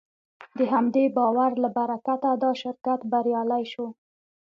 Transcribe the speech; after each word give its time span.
د 0.57 0.59
همدې 0.73 1.05
باور 1.17 1.51
له 1.63 1.69
برکته 1.77 2.29
دا 2.43 2.51
شرکت 2.61 2.99
بریالی 3.11 3.63
شو. 3.71 3.87